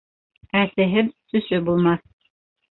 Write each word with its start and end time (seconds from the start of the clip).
Әсеһеҙ 0.61 1.13
сөсө 1.35 1.63
булмаҫ. 1.71 2.05